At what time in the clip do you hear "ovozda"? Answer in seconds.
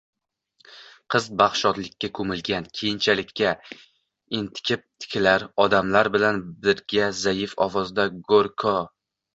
7.69-8.13